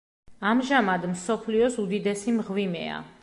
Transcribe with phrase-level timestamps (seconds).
[0.51, 2.97] ამჟამად მსოფლიოს უდიდესი მღვიმეა.